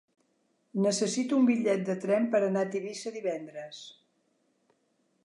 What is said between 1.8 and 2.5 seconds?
de tren per